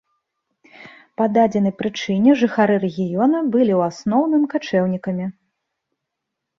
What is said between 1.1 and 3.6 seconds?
Па дадзенай прычыне жыхары рэгіёна